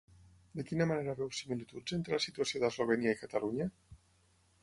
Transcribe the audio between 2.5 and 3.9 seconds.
d'Eslovènia i Catalunya?